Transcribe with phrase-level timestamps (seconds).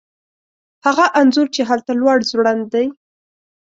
[0.85, 2.85] هغه انځور چې هلته لوړ ځوړند دی